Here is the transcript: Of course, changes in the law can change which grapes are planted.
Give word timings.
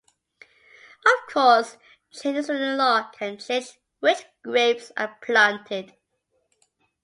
Of 1.05 1.31
course, 1.31 1.77
changes 2.09 2.49
in 2.49 2.57
the 2.57 2.75
law 2.75 3.11
can 3.11 3.37
change 3.37 3.77
which 3.99 4.25
grapes 4.41 4.91
are 4.97 5.15
planted. 5.21 5.93